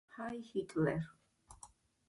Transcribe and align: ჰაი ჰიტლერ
ჰაი 0.13 0.39
ჰიტლერ 0.47 1.05